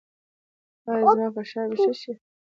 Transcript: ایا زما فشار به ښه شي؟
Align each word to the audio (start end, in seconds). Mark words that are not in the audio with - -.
ایا 0.91 1.09
زما 1.15 1.27
فشار 1.35 1.65
به 1.69 1.75
ښه 1.81 1.93
شي؟ 2.01 2.11